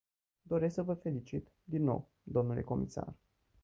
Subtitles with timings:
[0.45, 3.13] Doresc să vă felicit, din nou, dle comisar.